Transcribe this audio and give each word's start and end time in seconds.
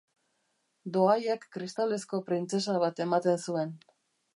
Doaiak 0.95 1.47
kristalezko 1.57 2.23
printzesa 2.31 2.83
bat 2.87 3.07
ematen 3.09 3.41
zuen. 3.51 3.81